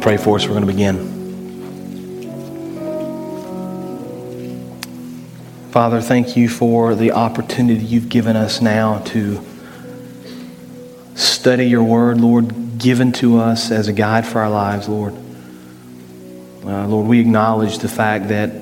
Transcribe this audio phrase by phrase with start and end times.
[0.00, 0.46] Pray for us.
[0.46, 1.20] We're going to begin.
[5.72, 9.44] Father, thank you for the opportunity you've given us now to
[11.16, 15.12] study your word, Lord, given to us as a guide for our lives, Lord.
[16.64, 18.52] Uh, Lord, we acknowledge the fact that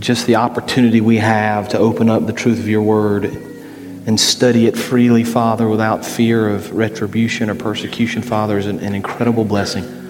[0.00, 4.66] just the opportunity we have to open up the truth of your word and study
[4.66, 10.03] it freely, Father, without fear of retribution or persecution, Father, is an, an incredible blessing.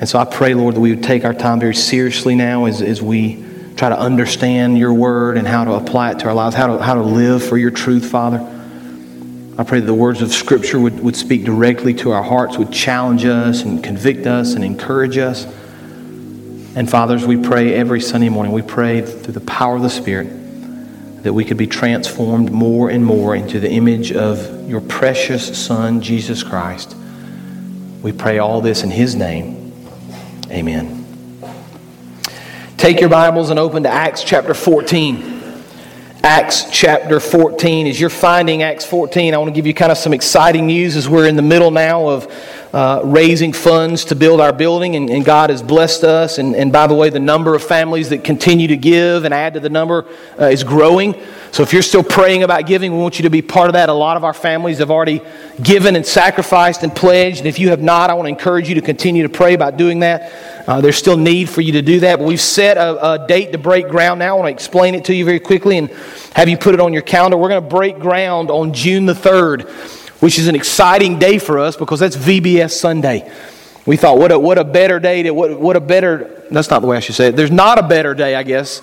[0.00, 2.80] And so I pray, Lord, that we would take our time very seriously now as,
[2.80, 3.44] as we
[3.76, 6.82] try to understand your word and how to apply it to our lives, how to,
[6.82, 8.38] how to live for your truth, Father.
[9.58, 12.72] I pray that the words of Scripture would, would speak directly to our hearts, would
[12.72, 15.44] challenge us and convict us and encourage us.
[16.74, 20.28] And fathers, we pray every Sunday morning, we pray through the power of the Spirit
[21.24, 26.00] that we could be transformed more and more into the image of your precious Son,
[26.00, 26.96] Jesus Christ.
[28.00, 29.59] We pray all this in His name.
[30.50, 31.06] Amen.
[32.76, 35.62] Take your Bibles and open to Acts chapter 14.
[36.24, 37.86] Acts chapter 14.
[37.86, 40.96] As you're finding Acts 14, I want to give you kind of some exciting news
[40.96, 42.34] as we're in the middle now of
[42.72, 46.38] uh, raising funds to build our building, and, and God has blessed us.
[46.38, 49.54] And, and, by the way, the number of families that continue to give and add
[49.54, 50.04] to the number
[50.36, 51.14] uh, is growing.
[51.52, 53.88] So if you're still praying about giving, we want you to be part of that.
[53.88, 55.20] A lot of our families have already
[55.60, 57.38] given and sacrificed and pledged.
[57.38, 59.76] And if you have not, I want to encourage you to continue to pray about
[59.76, 60.32] doing that.
[60.68, 62.20] Uh, there's still need for you to do that.
[62.20, 64.36] But we've set a, a, date to break ground now.
[64.36, 65.90] I want to explain it to you very quickly and
[66.34, 67.36] have you put it on your calendar.
[67.36, 69.68] We're going to break ground on June the 3rd,
[70.22, 73.28] which is an exciting day for us because that's VBS Sunday.
[73.86, 76.80] We thought, what a, what a better day to, what, what a better, that's not
[76.80, 77.36] the way I should say it.
[77.36, 78.82] There's not a better day, I guess,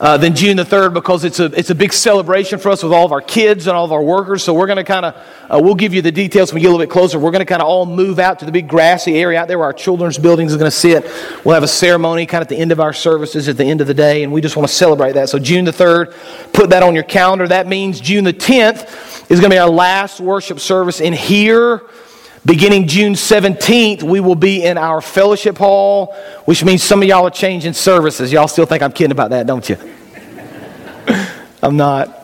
[0.00, 2.92] uh, than June the 3rd because it's a, it's a big celebration for us with
[2.92, 4.44] all of our kids and all of our workers.
[4.44, 5.14] So we're going to kind of,
[5.50, 7.18] uh, we'll give you the details when we get a little bit closer.
[7.18, 9.58] We're going to kind of all move out to the big grassy area out there
[9.58, 11.04] where our children's buildings is going to sit.
[11.44, 13.80] We'll have a ceremony kind of at the end of our services at the end
[13.80, 15.28] of the day, and we just want to celebrate that.
[15.28, 17.48] So June the 3rd, put that on your calendar.
[17.48, 21.82] That means June the 10th is going to be our last worship service in here
[22.46, 27.26] Beginning June 17th, we will be in our fellowship hall, which means some of y'all
[27.26, 28.32] are changing services.
[28.32, 29.76] Y'all still think I'm kidding about that, don't you?
[31.62, 32.08] I'm not.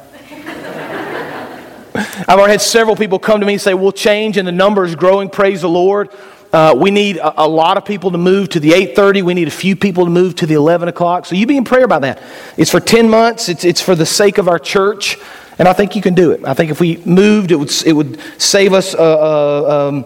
[1.94, 4.84] I've already had several people come to me and say, We'll change, and the number
[4.84, 5.28] is growing.
[5.28, 6.10] Praise the Lord.
[6.52, 9.48] Uh, we need a, a, lot of people to move to the 8.30 we need
[9.48, 12.02] a few people to move to the 11 o'clock so you be in prayer about
[12.02, 12.22] that
[12.56, 15.18] it's for 10 months it's, it's for the sake of our church
[15.58, 16.44] and I think you can do it.
[16.44, 20.04] I think if we moved, it would, it would save us uh, uh, um,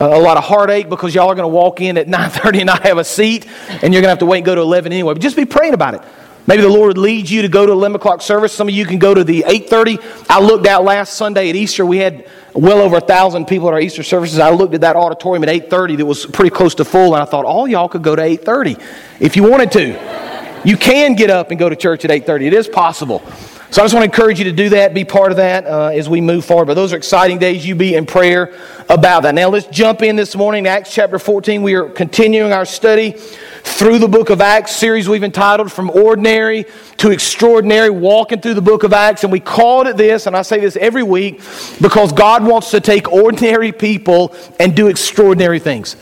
[0.00, 2.82] a lot of heartache because y'all are going to walk in at 9.30 and not
[2.82, 3.46] have a seat,
[3.82, 5.14] and you're going to have to wait and go to 11 anyway.
[5.14, 6.02] But just be praying about it.
[6.46, 8.52] Maybe the Lord leads you to go to 11 o'clock service.
[8.52, 10.26] Some of you can go to the 8.30.
[10.28, 11.84] I looked out last Sunday at Easter.
[11.84, 14.38] We had well over a 1,000 people at our Easter services.
[14.38, 17.26] I looked at that auditorium at 8.30 that was pretty close to full, and I
[17.26, 18.82] thought, all y'all could go to 8.30
[19.20, 20.60] if you wanted to.
[20.64, 22.46] You can get up and go to church at 8.30.
[22.46, 23.22] It is possible.
[23.70, 25.90] So I just want to encourage you to do that, be part of that uh,
[25.94, 26.64] as we move forward.
[26.64, 27.64] But those are exciting days.
[27.64, 28.52] You be in prayer
[28.88, 29.32] about that.
[29.36, 31.62] Now let's jump in this morning, Acts chapter 14.
[31.62, 36.64] We are continuing our study through the book of Acts, series we've entitled From Ordinary
[36.96, 39.22] to Extraordinary, walking through the book of Acts.
[39.22, 41.40] And we called it this, and I say this every week,
[41.80, 45.94] because God wants to take ordinary people and do extraordinary things.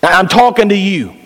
[0.00, 1.19] I'm talking to you.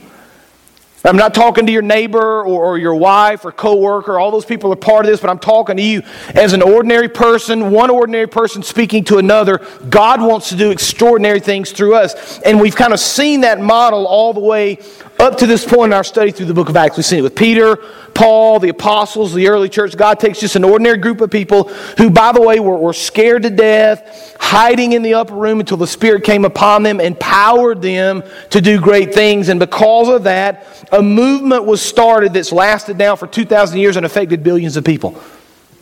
[1.06, 4.18] I'm not talking to your neighbor or, or, your wife or coworker.
[4.18, 6.02] All those people are part of this, but I'm talking to you
[6.34, 9.58] as an ordinary person, one ordinary person speaking to another.
[9.90, 12.38] God wants to do extraordinary things through us.
[12.40, 14.78] And we've kind of seen that model all the way
[15.18, 16.96] up to this point in our study through the book of Acts.
[16.96, 17.76] We've seen it with Peter,
[18.14, 19.96] Paul, the apostles, the early church.
[19.96, 21.68] God takes just an ordinary group of people
[21.98, 25.76] who, by the way, were, were scared to death, hiding in the upper room until
[25.76, 29.48] the Spirit came upon them, empowered them to do great things.
[29.48, 34.04] And because of that, a movement was started that's lasted now for 2,000 years and
[34.04, 35.20] affected billions of people.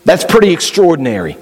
[0.05, 1.37] That's pretty extraordinary.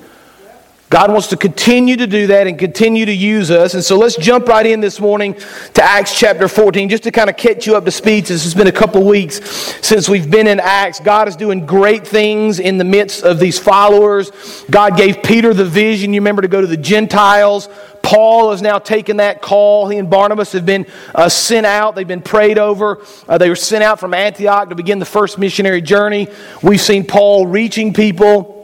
[0.90, 3.74] God wants to continue to do that and continue to use us.
[3.74, 5.34] And so let's jump right in this morning
[5.74, 8.26] to Acts chapter 14, just to kind of catch you up to speed.
[8.26, 9.40] This has been a couple weeks
[9.86, 10.98] since we've been in Acts.
[10.98, 14.32] God is doing great things in the midst of these followers.
[14.68, 17.68] God gave Peter the vision, you remember, to go to the Gentiles.
[18.02, 19.88] Paul has now taken that call.
[19.88, 21.94] He and Barnabas have been uh, sent out.
[21.94, 23.04] They've been prayed over.
[23.28, 26.26] Uh, they were sent out from Antioch to begin the first missionary journey.
[26.64, 28.59] We've seen Paul reaching people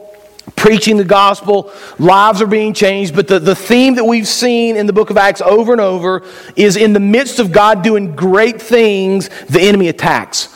[0.55, 3.15] preaching the gospel, lives are being changed.
[3.15, 6.23] But the, the theme that we've seen in the book of Acts over and over
[6.55, 10.53] is in the midst of God doing great things, the enemy attacks.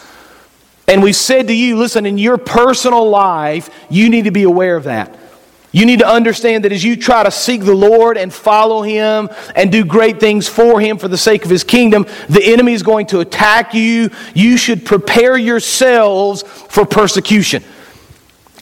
[0.87, 4.75] And we've said to you, listen, in your personal life, you need to be aware
[4.75, 5.17] of that.
[5.73, 9.29] You need to understand that as you try to seek the Lord and follow Him
[9.55, 12.83] and do great things for Him for the sake of His kingdom, the enemy is
[12.83, 14.09] going to attack you.
[14.33, 17.63] You should prepare yourselves for persecution.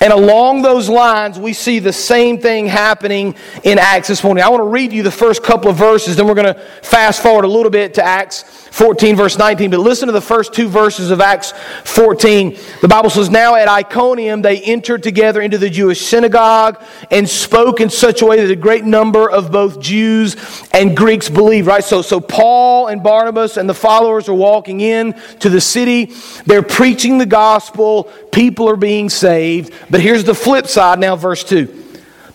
[0.01, 4.43] And along those lines, we see the same thing happening in Acts this morning.
[4.43, 7.21] I want to read you the first couple of verses, then we're going to fast
[7.21, 9.71] forward a little bit to Acts 14, verse 19.
[9.71, 11.53] But listen to the first two verses of Acts
[11.83, 12.57] 14.
[12.81, 16.81] The Bible says, Now at Iconium they entered together into the Jewish synagogue
[17.11, 20.37] and spoke in such a way that a great number of both Jews
[20.71, 21.67] and Greeks believed.
[21.67, 21.83] Right?
[21.83, 26.13] So, so Paul and Barnabas and the followers are walking in to the city.
[26.45, 28.03] They're preaching the gospel.
[28.31, 29.73] People are being saved.
[29.89, 31.75] But here's the flip side now, verse 2.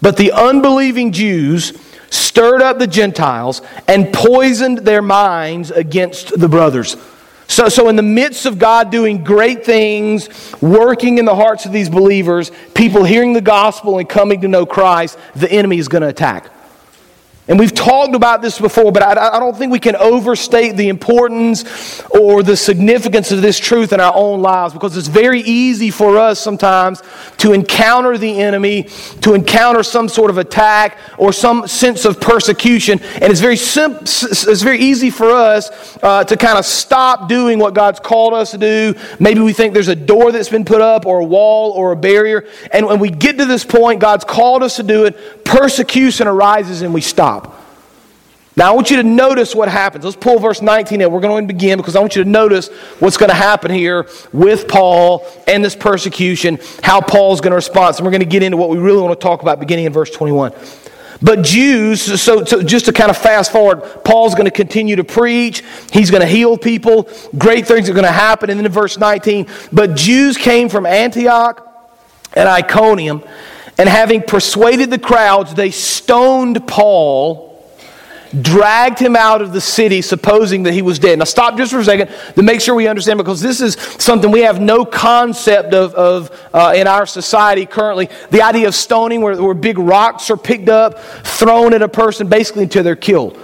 [0.02, 1.72] But the unbelieving Jews
[2.10, 6.96] stirred up the Gentiles and poisoned their minds against the brothers.
[7.46, 10.28] So, so, in the midst of God doing great things,
[10.62, 14.64] working in the hearts of these believers, people hearing the gospel and coming to know
[14.64, 16.50] Christ, the enemy is going to attack.
[17.46, 20.88] And we've talked about this before, but I, I, don't think we can overstate the
[20.88, 25.90] importance or the significance of this truth in our own lives because it's very easy
[25.90, 27.02] for us sometimes
[27.36, 28.84] to encounter the enemy,
[29.20, 32.98] to encounter some sort of attack or some sense of persecution.
[33.02, 37.74] And it's very, it's very easy for us uh, to kind of stop doing what
[37.74, 38.94] God's called us to do.
[39.20, 41.96] Maybe we think there's a door that's been put up or a wall or a
[41.96, 42.48] barrier.
[42.72, 46.80] And when we get to this point, God's called us to do it, persecution arises
[46.80, 47.33] and we stop.
[48.56, 50.04] Now, I want you to notice what happens.
[50.04, 51.10] Let's pull verse 19 in.
[51.10, 52.68] We're going to begin because I want you to notice
[53.00, 57.96] what's going to happen here with Paul and this persecution, how Paul's going to respond.
[57.96, 59.92] And we're going to get into what we really want to talk about beginning in
[59.92, 60.52] verse 21.
[61.20, 65.04] But Jews, so, so, just to kind of fast forward, Paul's going to continue to
[65.04, 65.62] preach.
[65.90, 67.08] He's going to heal people.
[67.38, 68.50] Great things are going to happen.
[68.50, 71.66] And then in verse 19, but Jews came from Antioch
[72.34, 73.24] and Iconium
[73.78, 77.53] and having persuaded the crowds, they stoned Paul,
[78.42, 81.18] dragged him out of the city, supposing that he was dead.
[81.18, 84.30] Now, stop just for a second to make sure we understand, because this is something
[84.30, 88.08] we have no concept of, of uh, in our society currently.
[88.30, 92.28] The idea of stoning, where, where big rocks are picked up, thrown at a person,
[92.28, 93.38] basically until they're killed.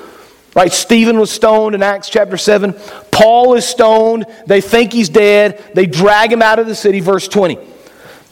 [0.54, 0.72] Right?
[0.72, 2.74] Stephen was stoned in Acts chapter 7.
[3.12, 4.26] Paul is stoned.
[4.46, 5.62] They think he's dead.
[5.74, 7.56] They drag him out of the city, verse 20.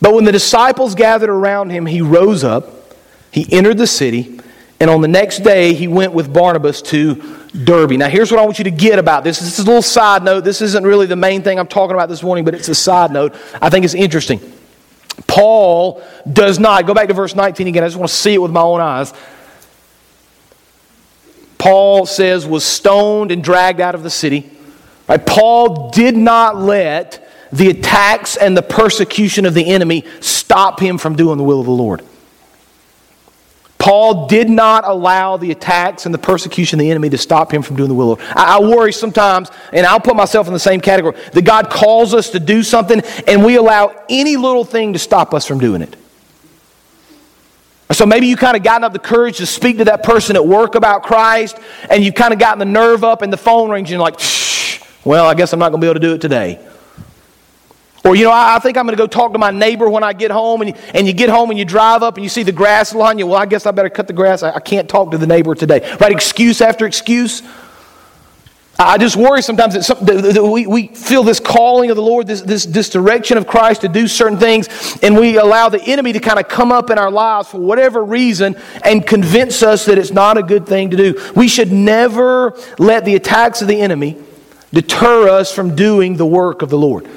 [0.00, 2.94] But when the disciples gathered around him, he rose up,
[3.31, 4.40] he entered the city,
[4.81, 7.17] and on the next day he went with Barnabas to
[7.65, 7.93] Derbe.
[7.93, 9.41] Now, here's what I want you to get about this.
[9.41, 10.45] This is a little side note.
[10.45, 13.11] This isn't really the main thing I'm talking about this morning, but it's a side
[13.11, 13.35] note.
[13.61, 14.41] I think it's interesting.
[15.27, 17.83] Paul does not, go back to verse 19 again.
[17.83, 19.13] I just want to see it with my own eyes.
[21.59, 24.51] Paul says, was stoned and dragged out of the city.
[25.09, 25.25] Right?
[25.25, 31.17] Paul did not let the attacks and the persecution of the enemy stop him from
[31.17, 32.03] doing the will of the Lord.
[33.79, 37.63] Paul did not allow the attacks and the persecution of the enemy to stop him
[37.63, 38.21] from doing the will of.
[38.35, 42.13] I, I worry sometimes, and I'll put myself in the same category, that God calls
[42.13, 45.82] us to do something and we allow any little thing to stop us from doing
[45.82, 45.97] it.
[47.93, 50.47] So maybe you kind of gotten up the courage to speak to that person at
[50.47, 51.58] work about Christ,
[51.89, 54.20] and you've kind of gotten the nerve up, and the phone rings, and you're like,
[55.05, 56.61] well, I guess I'm not going to be able to do it today.
[58.08, 60.03] Or, you know, I, I think I'm going to go talk to my neighbor when
[60.03, 60.62] I get home.
[60.62, 62.94] And you, and you get home and you drive up and you see the grass
[62.94, 63.19] lawn.
[63.19, 64.43] You, well, I guess I better cut the grass.
[64.43, 65.94] I, I can't talk to the neighbor today.
[66.00, 66.10] Right?
[66.10, 67.43] Excuse after excuse.
[68.81, 72.03] I just worry sometimes that, some, that, that, we, we feel this calling of the
[72.03, 74.69] Lord, this, this, this direction of Christ to do certain things,
[75.03, 78.05] and we allow the enemy to kind of come up in our lives for whatever
[78.05, 81.32] reason and convince us that it's not a good thing to do.
[81.34, 84.17] We should never let the attacks of the enemy
[84.72, 87.08] deter us from doing the work of the Lord.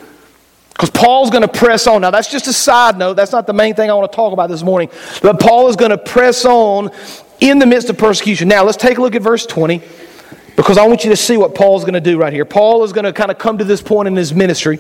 [0.72, 2.02] Because Paul's going to press on.
[2.02, 3.14] Now, that's just a side note.
[3.14, 4.90] That's not the main thing I want to talk about this morning.
[5.22, 6.90] But Paul is going to press on
[7.40, 8.48] in the midst of persecution.
[8.48, 9.82] Now, let's take a look at verse 20
[10.56, 12.46] because I want you to see what Paul's going to do right here.
[12.46, 14.80] Paul is going to kind of come to this point in his ministry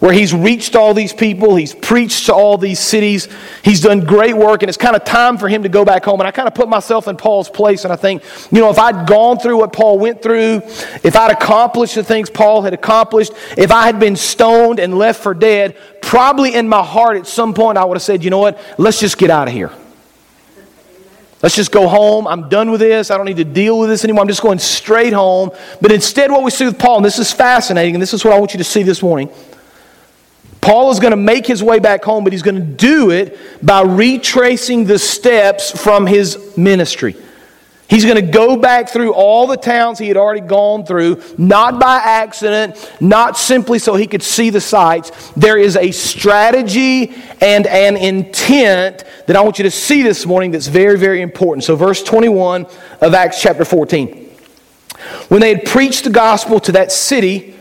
[0.00, 3.28] where he's reached all these people, he's preached to all these cities,
[3.62, 6.20] he's done great work, and it's kind of time for him to go back home.
[6.20, 8.78] And I kind of put myself in Paul's place, and I think, you know, if
[8.78, 10.62] I'd gone through what Paul went through,
[11.04, 15.22] if I'd accomplished the things Paul had accomplished, if I had been stoned and left
[15.22, 18.38] for dead, probably in my heart at some point I would have said, you know
[18.38, 19.70] what, let's just get out of here.
[21.42, 22.26] Let's just go home.
[22.26, 23.10] I'm done with this.
[23.10, 24.20] I don't need to deal with this anymore.
[24.20, 25.50] I'm just going straight home.
[25.80, 28.34] But instead, what we see with Paul, and this is fascinating, and this is what
[28.34, 29.30] I want you to see this morning
[30.60, 33.38] Paul is going to make his way back home, but he's going to do it
[33.64, 37.16] by retracing the steps from his ministry.
[37.90, 41.80] He's going to go back through all the towns he had already gone through, not
[41.80, 45.32] by accident, not simply so he could see the sights.
[45.32, 50.52] There is a strategy and an intent that I want you to see this morning
[50.52, 51.64] that's very, very important.
[51.64, 52.66] So, verse 21
[53.00, 54.30] of Acts chapter 14.
[55.26, 57.56] When they had preached the gospel to that city,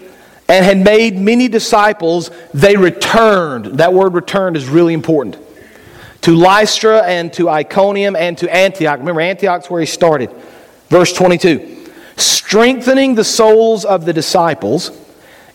[0.50, 3.77] and had made many disciples, they returned.
[3.77, 5.38] That word returned is really important.
[6.22, 9.00] To Lystra and to Iconium and to Antioch.
[9.00, 10.32] Remember, Antioch's where he started.
[10.89, 11.77] Verse 22
[12.18, 14.91] strengthening the souls of the disciples,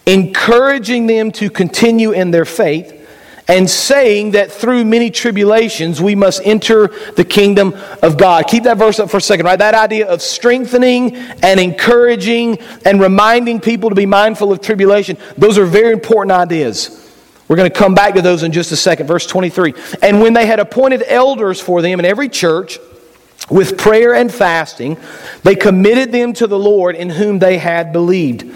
[0.06, 3.03] encouraging them to continue in their faith
[3.46, 8.46] and saying that through many tribulations we must enter the kingdom of God.
[8.46, 9.58] Keep that verse up for a second, right?
[9.58, 15.58] That idea of strengthening and encouraging and reminding people to be mindful of tribulation, those
[15.58, 17.00] are very important ideas.
[17.46, 19.06] We're going to come back to those in just a second.
[19.06, 19.74] Verse 23.
[20.02, 22.78] And when they had appointed elders for them in every church,
[23.50, 24.96] with prayer and fasting,
[25.42, 28.54] they committed them to the Lord in whom they had believed.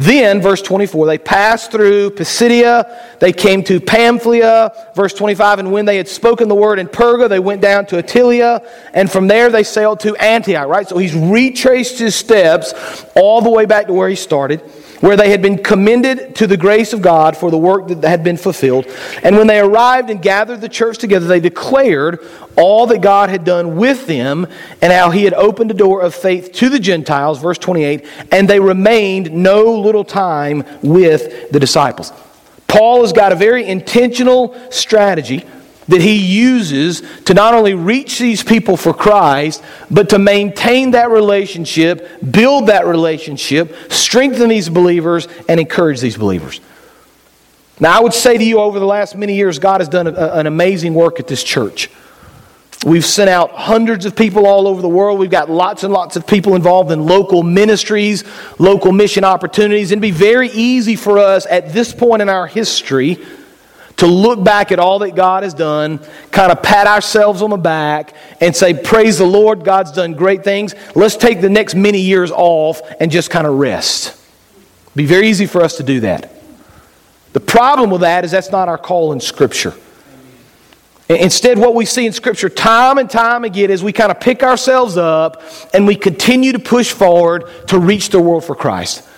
[0.00, 5.86] Then, verse 24, they passed through Pisidia, they came to Pamphylia, verse 25, and when
[5.86, 8.64] they had spoken the word in Perga, they went down to Attalia,
[8.94, 10.88] and from there they sailed to Antioch, right?
[10.88, 14.62] So he's retraced his steps all the way back to where he started
[15.00, 18.24] where they had been commended to the grace of God for the work that had
[18.24, 18.86] been fulfilled.
[19.22, 22.20] And when they arrived and gathered the church together, they declared
[22.56, 24.46] all that God had done with them
[24.82, 28.48] and how he had opened a door of faith to the Gentiles, verse 28, and
[28.48, 32.12] they remained no little time with the disciples.
[32.66, 35.44] Paul has got a very intentional strategy
[35.88, 41.10] that he uses to not only reach these people for Christ, but to maintain that
[41.10, 46.60] relationship, build that relationship, strengthen these believers, and encourage these believers.
[47.80, 50.12] Now, I would say to you, over the last many years, God has done a,
[50.12, 51.90] an amazing work at this church.
[52.84, 55.18] We've sent out hundreds of people all over the world.
[55.18, 58.24] We've got lots and lots of people involved in local ministries,
[58.58, 59.90] local mission opportunities.
[59.90, 63.24] It'd be very easy for us at this point in our history
[63.98, 66.00] to look back at all that God has done,
[66.30, 70.44] kind of pat ourselves on the back, and say, Praise the Lord, God's done great
[70.44, 70.74] things.
[70.94, 74.16] Let's take the next many years off and just kind of rest.
[74.86, 76.32] It'd be very easy for us to do that.
[77.32, 79.74] The problem with that is that's not our call in Scripture.
[81.08, 84.42] Instead, what we see in Scripture time and time again is we kind of pick
[84.42, 89.08] ourselves up and we continue to push forward to reach the world for Christ.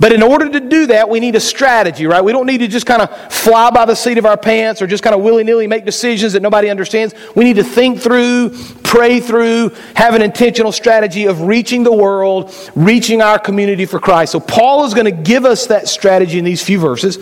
[0.00, 2.22] But in order to do that, we need a strategy, right?
[2.22, 4.86] We don't need to just kind of fly by the seat of our pants or
[4.86, 7.14] just kind of willy nilly make decisions that nobody understands.
[7.34, 8.50] We need to think through,
[8.84, 14.32] pray through, have an intentional strategy of reaching the world, reaching our community for Christ.
[14.32, 17.18] So, Paul is going to give us that strategy in these few verses.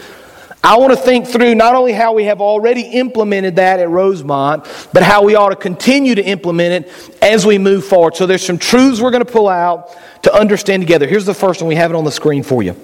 [0.66, 4.64] I want to think through not only how we have already implemented that at Rosemont,
[4.92, 8.16] but how we ought to continue to implement it as we move forward.
[8.16, 11.06] So, there's some truths we're going to pull out to understand together.
[11.06, 11.68] Here's the first one.
[11.68, 12.74] We have it on the screen for you.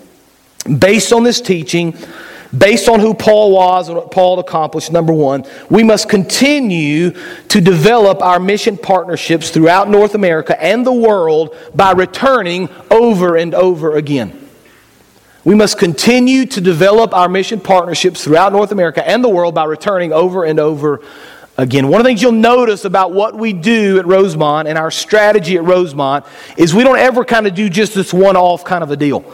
[0.78, 1.96] Based on this teaching,
[2.56, 7.10] based on who Paul was and what Paul accomplished, number one, we must continue
[7.48, 13.56] to develop our mission partnerships throughout North America and the world by returning over and
[13.56, 14.41] over again.
[15.44, 19.64] We must continue to develop our mission partnerships throughout North America and the world by
[19.64, 21.00] returning over and over
[21.58, 21.88] again.
[21.88, 25.56] One of the things you'll notice about what we do at Rosemont and our strategy
[25.56, 26.24] at Rosemont
[26.56, 29.24] is we don't ever kind of do just this one off kind of a deal.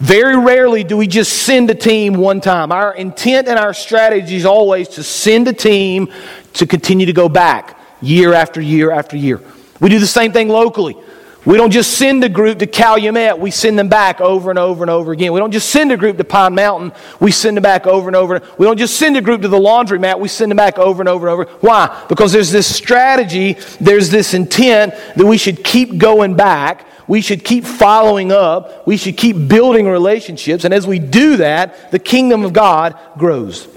[0.00, 2.72] Very rarely do we just send a team one time.
[2.72, 6.12] Our intent and our strategy is always to send a team
[6.54, 9.40] to continue to go back year after year after year.
[9.80, 10.96] We do the same thing locally.
[11.44, 14.82] We don't just send a group to Calumet, we send them back over and over
[14.82, 15.32] and over again.
[15.32, 18.16] We don't just send a group to Pine Mountain, we send them back over and
[18.16, 18.42] over.
[18.58, 21.08] We don't just send a group to the laundromat, we send them back over and
[21.08, 21.50] over and over.
[21.60, 22.04] Why?
[22.08, 27.44] Because there's this strategy, there's this intent that we should keep going back, we should
[27.44, 32.44] keep following up, we should keep building relationships, and as we do that, the kingdom
[32.44, 33.68] of God grows.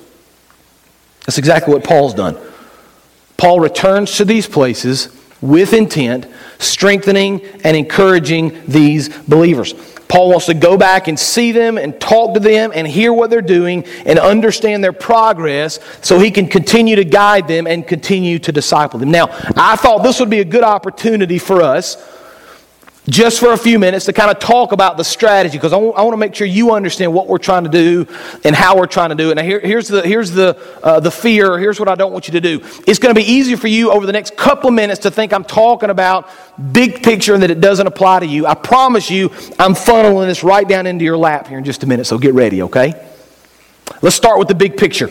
[1.26, 2.38] That's exactly what Paul's done.
[3.38, 6.28] Paul returns to these places with intent
[6.62, 9.74] strengthening and encouraging these believers.
[10.08, 13.30] Paul wants to go back and see them and talk to them and hear what
[13.30, 18.38] they're doing and understand their progress so he can continue to guide them and continue
[18.40, 19.10] to disciple them.
[19.10, 21.96] Now, I thought this would be a good opportunity for us
[23.12, 25.92] just for a few minutes to kind of talk about the strategy because I, w-
[25.92, 28.08] I want to make sure you understand what we're trying to do
[28.46, 29.36] and how we're trying to do it.
[29.36, 31.60] Now, here, here's, the, here's the, uh, the fear.
[31.60, 32.62] Here's what I don't want you to do.
[32.88, 35.34] It's going to be easier for you over the next couple of minutes to think
[35.34, 36.30] I'm talking about
[36.72, 38.46] big picture and that it doesn't apply to you.
[38.46, 39.28] I promise you,
[39.60, 42.34] I'm funneling this right down into your lap here in just a minute, so get
[42.34, 42.94] ready, okay?
[44.02, 45.10] Let's start with the big picture.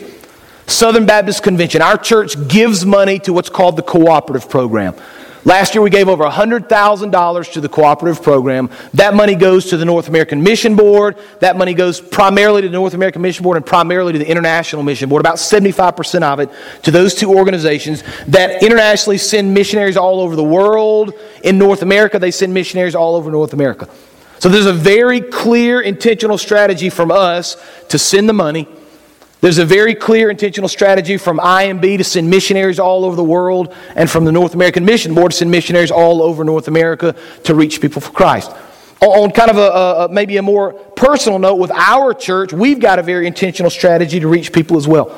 [0.65, 1.83] Southern Baptist Convention.
[1.83, 4.95] Our church gives money to what's called the cooperative program.
[5.43, 8.69] Last year, we gave over $100,000 to the cooperative program.
[8.93, 11.17] That money goes to the North American Mission Board.
[11.39, 14.83] That money goes primarily to the North American Mission Board and primarily to the International
[14.83, 16.49] Mission Board, about 75% of it
[16.83, 21.13] to those two organizations that internationally send missionaries all over the world.
[21.43, 23.89] In North America, they send missionaries all over North America.
[24.37, 27.57] So there's a very clear intentional strategy from us
[27.89, 28.67] to send the money
[29.41, 33.75] there's a very clear intentional strategy from IMB to send missionaries all over the world
[33.95, 37.55] and from the North American Mission Board to send missionaries all over North America to
[37.55, 38.51] reach people for Christ.
[39.01, 42.99] On kind of a, a, maybe a more personal note, with our church, we've got
[42.99, 45.09] a very intentional strategy to reach people as well.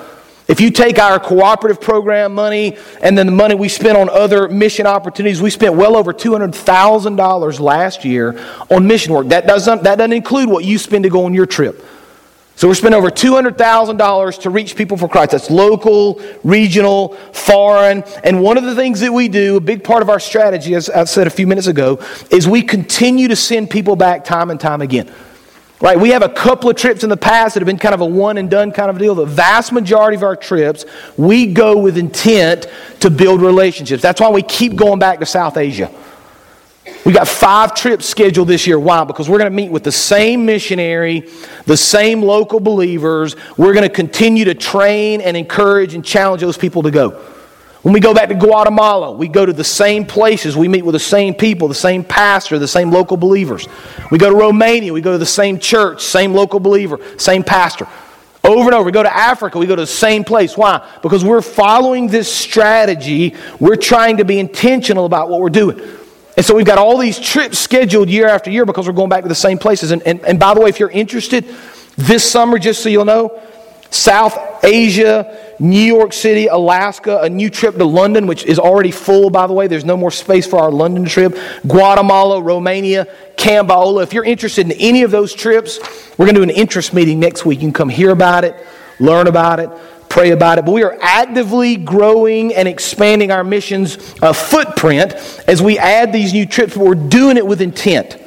[0.48, 4.48] If you take our cooperative program money and then the money we spent on other
[4.48, 8.40] mission opportunities, we spent well over $200,000 last year
[8.72, 9.28] on mission work.
[9.28, 11.86] That doesn't, that doesn't include what you spend to go on your trip.
[12.56, 15.32] So we're spending over $200,000 to reach people for Christ.
[15.32, 18.04] That's local, regional, foreign.
[18.24, 20.90] And one of the things that we do, a big part of our strategy, as
[20.90, 24.60] I said a few minutes ago, is we continue to send people back time and
[24.60, 25.12] time again.
[25.82, 26.00] Right?
[26.00, 28.06] We have a couple of trips in the past that have been kind of a
[28.06, 29.16] one and done kind of deal.
[29.16, 30.86] The vast majority of our trips,
[31.18, 32.68] we go with intent
[33.02, 34.02] to build relationships.
[34.02, 35.92] That's why we keep going back to South Asia.
[37.06, 38.80] We got five trips scheduled this year.
[38.80, 39.04] Why?
[39.04, 41.30] Because we're going to meet with the same missionary,
[41.66, 43.36] the same local believers.
[43.58, 47.10] We're going to continue to train and encourage and challenge those people to go.
[47.82, 50.56] When we go back to Guatemala, we go to the same places.
[50.56, 53.68] We meet with the same people, the same pastor, the same local believers.
[54.10, 57.86] We go to Romania, we go to the same church, same local believer, same pastor.
[58.46, 58.86] Over and over.
[58.86, 60.56] We go to Africa, we go to the same place.
[60.56, 60.90] Why?
[61.02, 63.36] Because we're following this strategy.
[63.60, 65.82] We're trying to be intentional about what we're doing.
[66.36, 69.24] And so we've got all these trips scheduled year after year because we're going back
[69.24, 69.92] to the same places.
[69.92, 71.46] And, and, and by the way, if you're interested,
[71.96, 73.40] this summer, just so you'll know,
[73.92, 79.30] South Asia, New York City, Alaska, a new trip to London, which is already full,
[79.30, 79.68] by the way.
[79.68, 81.38] There's no more space for our London trip.
[81.68, 83.08] Guatemala, Romania,
[83.38, 84.02] Cambodia.
[84.02, 85.80] If you're interested in any of those trips,
[86.18, 87.60] we're going to do an interest meeting next week.
[87.60, 88.56] You can come hear about it,
[89.00, 89.70] learn about it
[90.14, 90.66] pray about it.
[90.66, 95.16] But we are actively growing and expanding our missions uh, footprint
[95.48, 98.20] as we add these new trips, but we're doing it with intent.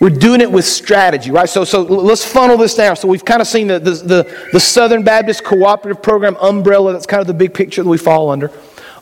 [0.00, 1.48] We're doing it with strategy, right?
[1.48, 2.96] So, so let's funnel this down.
[2.96, 6.92] So we've kind of seen the, the, the, the Southern Baptist Cooperative Program umbrella.
[6.92, 8.50] That's kind of the big picture that we fall under.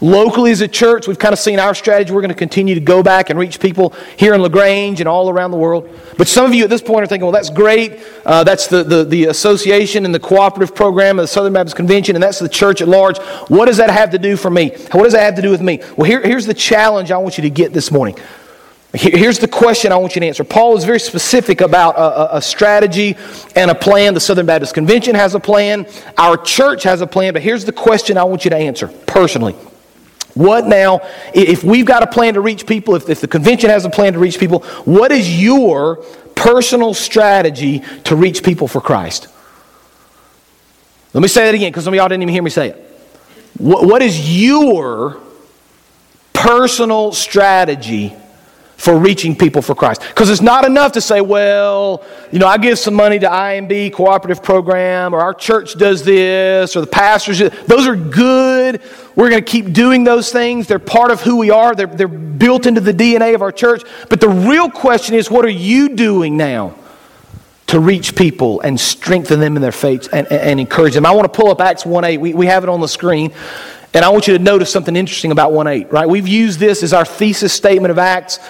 [0.00, 2.12] Locally as a church, we've kind of seen our strategy.
[2.12, 5.30] We're going to continue to go back and reach people here in LaGrange and all
[5.30, 5.88] around the world.
[6.18, 8.00] But some of you at this point are thinking, well, that's great.
[8.26, 12.16] Uh, that's the, the, the association and the cooperative program of the Southern Baptist Convention,
[12.16, 13.18] and that's the church at large.
[13.48, 14.70] What does that have to do for me?
[14.92, 15.80] What does that have to do with me?
[15.96, 18.16] Well, here, here's the challenge I want you to get this morning.
[18.96, 20.44] Here's the question I want you to answer.
[20.44, 23.16] Paul is very specific about a, a, strategy
[23.56, 24.14] and a plan.
[24.14, 25.88] The Southern Baptist Convention has a plan.
[26.16, 27.32] Our church has a plan.
[27.32, 29.56] But here's the question I want you to answer personally.
[30.34, 31.00] What now,
[31.32, 34.14] if we've got a plan to reach people, if, if the convention has a plan
[34.14, 35.96] to reach people, what is your
[36.34, 39.28] personal strategy to reach people for Christ?
[41.12, 43.00] Let me say that again because some of y'all didn't even hear me say it.
[43.58, 45.20] what, what is your
[46.32, 48.14] personal strategy
[48.84, 50.02] for reaching people for Christ.
[50.02, 53.94] Because it's not enough to say, well, you know, I give some money to IMB
[53.94, 57.38] cooperative program, or our church does this, or the pastors.
[57.38, 58.82] Those are good.
[59.16, 60.66] We're going to keep doing those things.
[60.66, 61.74] They're part of who we are.
[61.74, 63.84] They're, they're built into the DNA of our church.
[64.10, 66.74] But the real question is, what are you doing now?
[67.68, 71.06] To reach people and strengthen them in their faith and, and, and encourage them.
[71.06, 72.18] I want to pull up Acts 1 8.
[72.18, 73.32] We, we have it on the screen.
[73.94, 76.06] And I want you to notice something interesting about 1 8, right?
[76.06, 78.40] We've used this as our thesis statement of Acts.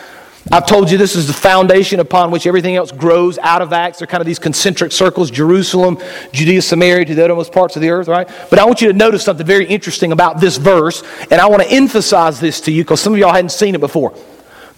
[0.53, 3.99] I've told you this is the foundation upon which everything else grows out of Acts.
[3.99, 5.99] They're kind of these concentric circles Jerusalem,
[6.33, 8.29] Judea, Samaria, to the uttermost parts of the earth, right?
[8.51, 11.63] But I want you to notice something very interesting about this verse, and I want
[11.63, 14.15] to emphasize this to you because some of y'all hadn't seen it before.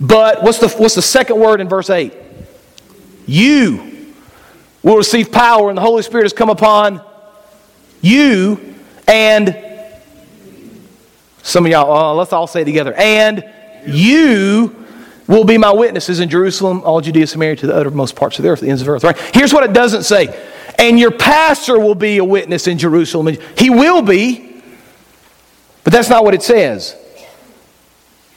[0.00, 2.14] But what's the, what's the second word in verse 8?
[3.26, 4.14] You
[4.85, 7.00] will receive power, and the Holy Spirit has come upon
[8.02, 8.76] you,
[9.09, 9.57] and
[11.42, 12.94] some of y'all, oh, let's all say together.
[12.94, 13.44] And
[13.87, 14.86] you
[15.29, 18.49] will be my witnesses in Jerusalem, all Judea, Samaria, to the uttermost parts of the
[18.49, 19.05] earth, the ends of the earth.
[19.05, 19.19] Right?
[19.35, 20.29] Here's what it doesn't say.
[20.79, 23.37] And your pastor will be a witness in Jerusalem.
[23.57, 24.62] He will be,
[25.85, 26.97] but that's not what it says.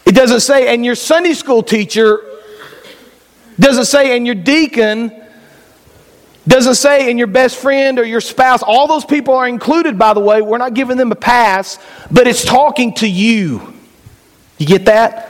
[0.06, 2.24] It doesn't say, and your Sunday school teacher
[3.60, 5.12] doesn't say, and your deacon
[6.48, 8.64] doesn't say, and your best friend or your spouse.
[8.64, 10.42] All those people are included, by the way.
[10.42, 11.78] We're not giving them a pass,
[12.10, 13.74] but it's talking to you.
[14.58, 15.29] You get that?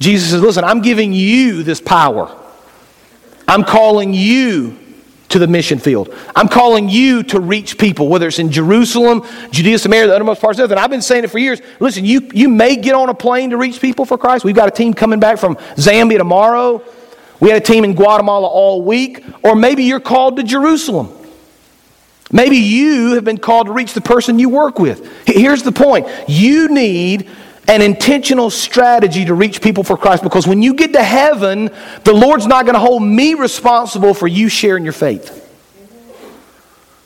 [0.00, 2.34] Jesus says, listen, I'm giving you this power.
[3.46, 4.78] I'm calling you
[5.28, 6.14] to the mission field.
[6.34, 10.58] I'm calling you to reach people, whether it's in Jerusalem, Judea, Samaria, the uttermost parts
[10.58, 10.70] of earth.
[10.70, 11.60] And I've been saying it for years.
[11.78, 14.44] Listen, you, you may get on a plane to reach people for Christ.
[14.44, 16.82] We've got a team coming back from Zambia tomorrow.
[17.38, 19.24] We had a team in Guatemala all week.
[19.44, 21.16] Or maybe you're called to Jerusalem.
[22.32, 25.26] Maybe you have been called to reach the person you work with.
[25.26, 27.28] Here's the point you need
[27.70, 31.70] an intentional strategy to reach people for Christ because when you get to heaven,
[32.02, 35.36] the Lord's not going to hold me responsible for you sharing your faith.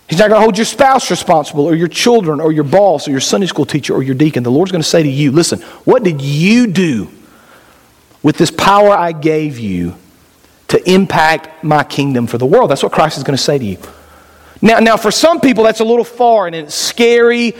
[0.08, 3.10] He's not going to hold your spouse responsible or your children or your boss or
[3.10, 4.42] your Sunday school teacher or your deacon.
[4.42, 7.10] The Lord's going to say to you, listen, what did you do
[8.22, 9.96] with this power I gave you
[10.68, 12.70] to impact my kingdom for the world?
[12.70, 13.78] That's what Christ is going to say to you.
[14.62, 17.54] Now, now, for some people, that's a little far and it's scary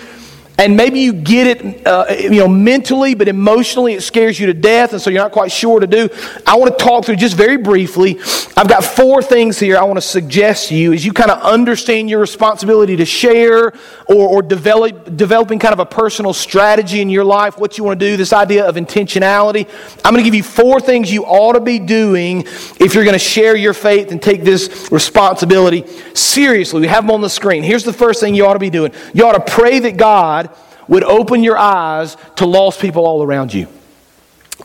[0.59, 4.55] and maybe you get it uh, you know mentally but emotionally it scares you to
[4.55, 6.09] death and so you're not quite sure to do.
[6.47, 8.19] I want to talk through just very briefly
[8.57, 11.41] i've got four things here i want to suggest to you as you kind of
[11.43, 13.73] understand your responsibility to share
[14.07, 17.99] or, or develop, developing kind of a personal strategy in your life what you want
[17.99, 19.69] to do this idea of intentionality.
[20.05, 22.41] I'm going to give you four things you ought to be doing
[22.81, 26.81] if you're going to share your faith and take this responsibility seriously.
[26.81, 27.63] We have them on the screen.
[27.63, 28.93] Here's the first thing you ought to be doing.
[29.13, 30.54] You ought to pray that god
[30.89, 33.69] would open your eyes to lost people all around you.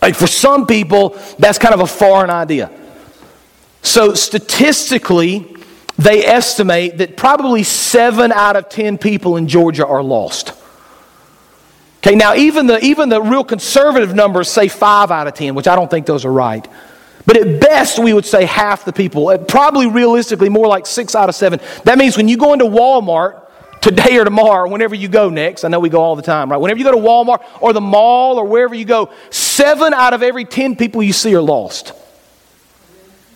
[0.02, 2.72] Like for some people, that's kind of a foreign idea.
[3.82, 5.56] So statistically,
[5.98, 10.54] they estimate that probably seven out of ten people in Georgia are lost.
[11.98, 15.68] Okay, now even the, even the real conservative numbers say five out of ten, which
[15.68, 16.66] I don't think those are right.
[17.26, 19.28] But at best, we would say half the people.
[19.28, 21.60] Uh, probably realistically, more like six out of seven.
[21.84, 23.49] That means when you go into Walmart,
[23.82, 26.58] today or tomorrow, whenever you go next, I know we go all the time, right?
[26.58, 30.24] Whenever you go to Walmart or the mall or wherever you go, seven out of
[30.24, 31.94] every ten people you see are lost.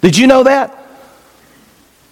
[0.01, 0.79] Did you know that?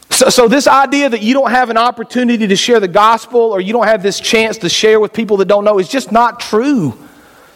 [0.10, 3.62] So, so, this idea that you don't have an opportunity to share the gospel or
[3.62, 6.40] you don't have this chance to share with people that don't know is just not
[6.40, 6.98] true.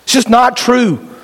[0.04, 1.15] It's just not true.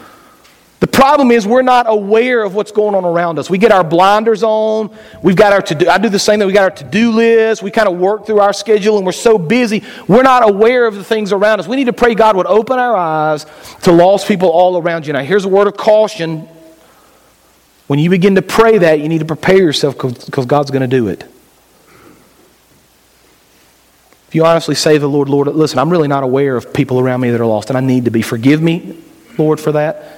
[0.82, 3.52] The problem is we're not aware of what's going on around us.
[3.52, 4.90] We get our blinders on.
[5.22, 5.88] We've got our to do.
[5.88, 6.48] I do the same thing.
[6.48, 7.62] We got our to do list.
[7.62, 10.96] We kind of work through our schedule, and we're so busy we're not aware of
[10.96, 11.68] the things around us.
[11.68, 13.46] We need to pray God would open our eyes
[13.84, 15.14] to lost people all around you.
[15.14, 16.50] Now, here's a word of caution.
[17.86, 20.88] When you begin to pray that, you need to prepare yourself because God's going to
[20.88, 21.22] do it.
[24.30, 27.22] If you honestly say the Lord, Lord, listen, I'm really not aware of people around
[27.22, 28.24] me that are lost, and I need to be.
[28.24, 28.98] Forgive me,
[29.38, 30.18] Lord, for that.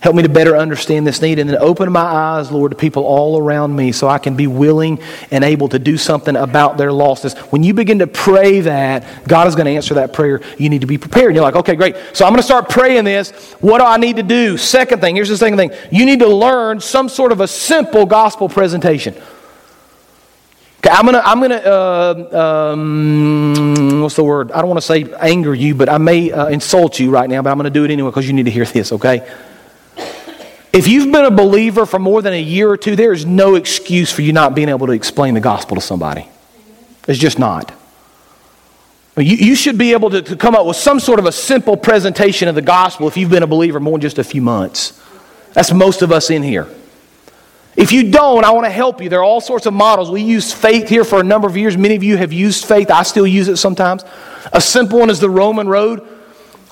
[0.00, 3.02] Help me to better understand this need and then open my eyes, Lord, to people
[3.02, 5.00] all around me so I can be willing
[5.32, 7.34] and able to do something about their losses.
[7.50, 10.40] When you begin to pray that, God is going to answer that prayer.
[10.56, 11.34] You need to be prepared.
[11.34, 11.96] You're like, okay, great.
[12.12, 13.32] So I'm going to start praying this.
[13.60, 14.56] What do I need to do?
[14.56, 15.72] Second thing, here's the second thing.
[15.90, 19.14] You need to learn some sort of a simple gospel presentation.
[20.78, 24.52] Okay, I'm gonna, I'm gonna, uh, um, what's the word?
[24.52, 27.42] I don't want to say anger you, but I may uh, insult you right now,
[27.42, 29.28] but I'm gonna do it anyway because you need to hear this, okay?
[30.72, 33.54] If you've been a believer for more than a year or two, there is no
[33.54, 36.28] excuse for you not being able to explain the gospel to somebody.
[37.06, 37.72] It's just not.
[39.16, 41.76] You, you should be able to, to come up with some sort of a simple
[41.76, 45.02] presentation of the gospel if you've been a believer more than just a few months.
[45.54, 46.68] That's most of us in here.
[47.74, 49.08] If you don't, I want to help you.
[49.08, 50.10] There are all sorts of models.
[50.10, 51.76] We use faith here for a number of years.
[51.76, 52.90] Many of you have used faith.
[52.90, 54.04] I still use it sometimes.
[54.52, 56.06] A simple one is the Roman road.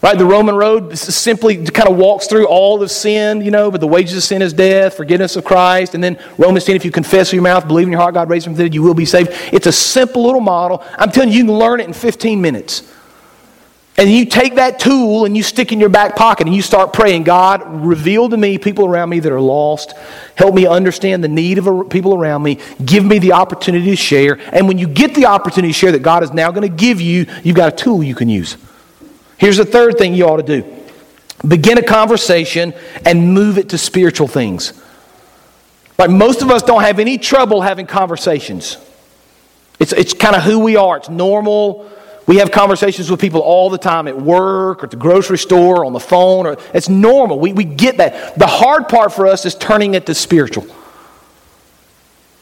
[0.03, 0.19] Right?
[0.19, 3.87] The Roman road simply kind of walks through all of sin, you know, but the
[3.87, 5.95] wages of sin is death, forgiveness of Christ.
[5.95, 8.29] And then Romans 10, if you confess with your mouth, believe in your heart God
[8.29, 9.31] raised him from the dead, you will be saved.
[9.53, 10.85] It's a simple little model.
[10.99, 12.93] I'm telling you, you can learn it in 15 minutes.
[13.99, 16.93] And you take that tool and you stick in your back pocket and you start
[16.93, 19.95] praying, God, reveal to me people around me that are lost.
[20.35, 22.59] Help me understand the need of people around me.
[22.85, 24.39] Give me the opportunity to share.
[24.53, 27.01] And when you get the opportunity to share that God is now going to give
[27.01, 28.59] you, you've got a tool you can use.
[29.39, 30.73] Here's the third thing you ought to do
[31.47, 32.73] begin a conversation
[33.05, 34.73] and move it to spiritual things.
[35.99, 38.79] Like most of us don't have any trouble having conversations.
[39.79, 40.97] It's, it's kind of who we are.
[40.97, 41.91] It's normal.
[42.27, 45.83] We have conversations with people all the time at work or at the grocery store
[45.83, 46.47] or on the phone.
[46.47, 47.39] Or, it's normal.
[47.39, 48.39] We, we get that.
[48.39, 50.67] The hard part for us is turning it to spiritual.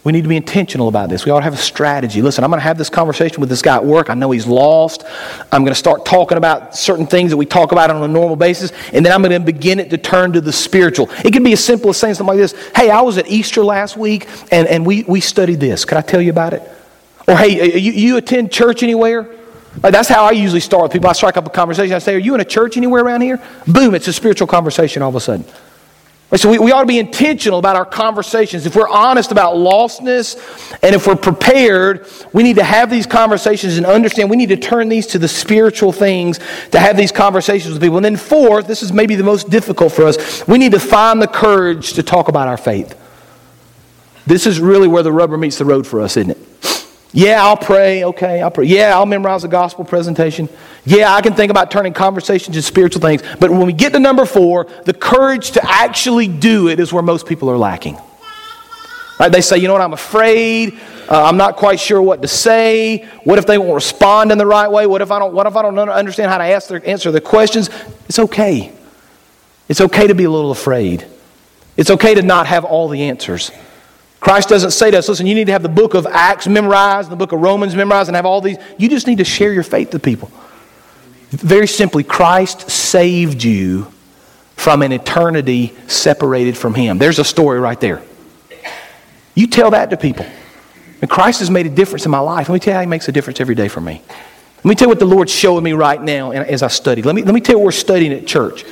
[0.04, 1.24] We need to be intentional about this.
[1.24, 2.20] We ought to have a strategy.
[2.20, 4.10] Listen, I'm going to have this conversation with this guy at work.
[4.10, 5.02] I know he's lost.
[5.50, 8.36] I'm going to start talking about certain things that we talk about on a normal
[8.36, 11.08] basis, and then I'm going to begin it to turn to the spiritual.
[11.24, 13.64] It could be as simple as saying something like this Hey, I was at Easter
[13.64, 15.86] last week, and, and we, we studied this.
[15.86, 16.62] Could I tell you about it?
[17.26, 19.34] Or, hey, uh, you, you attend church anywhere?
[19.82, 21.08] Like, that's how I usually start with people.
[21.08, 21.94] I strike up a conversation.
[21.94, 23.42] I say, Are you in a church anywhere around here?
[23.66, 25.46] Boom, it's a spiritual conversation all of a sudden.
[26.36, 28.66] So we, we ought to be intentional about our conversations.
[28.66, 30.36] If we're honest about lostness
[30.82, 34.56] and if we're prepared, we need to have these conversations and understand we need to
[34.56, 36.40] turn these to the spiritual things
[36.72, 37.98] to have these conversations with people.
[37.98, 41.22] And then, fourth, this is maybe the most difficult for us, we need to find
[41.22, 42.98] the courage to talk about our faith.
[44.26, 46.38] This is really where the rubber meets the road for us, isn't it?
[47.14, 48.02] Yeah, I'll pray.
[48.02, 48.66] Okay, I'll pray.
[48.66, 50.48] Yeah, I'll memorize the gospel presentation.
[50.84, 53.22] Yeah, I can think about turning conversations into spiritual things.
[53.38, 57.04] But when we get to number four, the courage to actually do it is where
[57.04, 57.96] most people are lacking.
[59.20, 59.30] Right?
[59.30, 60.76] They say, you know what, I'm afraid.
[61.08, 63.08] Uh, I'm not quite sure what to say.
[63.22, 64.88] What if they won't respond in the right way?
[64.88, 67.20] What if I don't, what if I don't understand how to ask their, answer their
[67.20, 67.70] questions?
[68.08, 68.72] It's okay.
[69.68, 71.06] It's okay to be a little afraid.
[71.76, 73.52] It's okay to not have all the answers.
[74.24, 77.10] Christ doesn't say to us, listen, you need to have the book of Acts memorized,
[77.10, 78.56] the book of Romans memorized, and have all these.
[78.78, 80.32] You just need to share your faith with people.
[81.28, 83.92] Very simply, Christ saved you
[84.56, 86.96] from an eternity separated from Him.
[86.96, 88.02] There's a story right there.
[89.34, 90.24] You tell that to people.
[91.02, 92.48] And Christ has made a difference in my life.
[92.48, 94.00] Let me tell you how He makes a difference every day for me.
[94.56, 97.02] Let me tell you what the Lord's showing me right now as I study.
[97.02, 98.64] Let me, let me tell you what we're studying at church.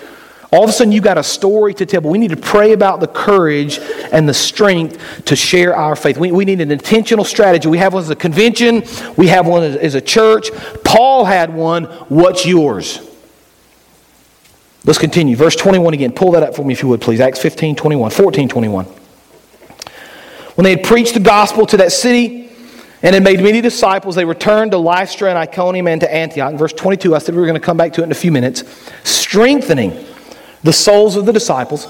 [0.52, 2.72] All of a sudden, you've got a story to tell, but we need to pray
[2.72, 3.78] about the courage
[4.12, 6.18] and the strength to share our faith.
[6.18, 7.68] We, we need an intentional strategy.
[7.68, 8.84] We have one as a convention,
[9.16, 10.50] we have one as, as a church.
[10.84, 11.84] Paul had one.
[11.84, 13.00] What's yours?
[14.84, 15.36] Let's continue.
[15.36, 16.12] Verse 21 again.
[16.12, 17.20] Pull that up for me if you would, please.
[17.20, 18.84] Acts 15 21, 14 21.
[18.84, 22.40] When they had preached the gospel to that city,
[23.04, 24.14] and had made many disciples.
[24.14, 26.52] They returned to Lystra and Iconium and to Antioch.
[26.52, 28.14] In verse 22, I said we were going to come back to it in a
[28.14, 28.62] few minutes.
[29.02, 30.11] Strengthening
[30.62, 31.86] the souls of the disciples,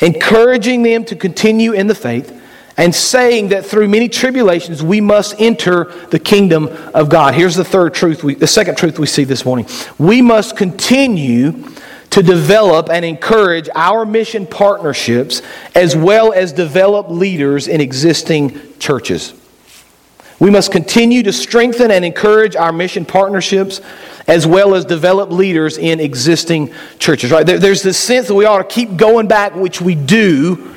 [0.00, 2.40] encouraging them to continue in the faith,
[2.76, 7.34] and saying that through many tribulations we must enter the kingdom of God.
[7.34, 9.66] Here's the third truth, we, the second truth we see this morning.
[9.98, 11.64] We must continue
[12.10, 15.40] to develop and encourage our mission partnerships
[15.74, 19.34] as well as develop leaders in existing churches.
[20.38, 23.80] We must continue to strengthen and encourage our mission partnerships
[24.26, 27.44] as well as develop leaders in existing churches, right?
[27.44, 30.72] there's this sense that we ought to keep going back, which we do,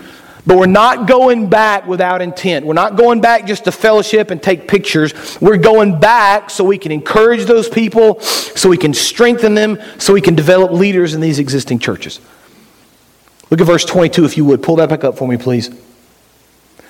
[0.46, 2.66] but we're not going back without intent.
[2.66, 5.14] We're not going back just to fellowship and take pictures.
[5.42, 10.14] We're going back so we can encourage those people, so we can strengthen them, so
[10.14, 12.20] we can develop leaders in these existing churches.
[13.50, 14.62] Look at verse 22, if you would.
[14.62, 15.70] Pull that back up for me, please.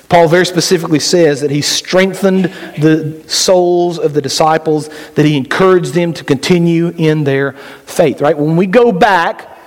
[0.09, 2.45] Paul very specifically says that he strengthened
[2.77, 8.37] the souls of the disciples, that he encouraged them to continue in their faith, right?
[8.37, 9.57] When we go back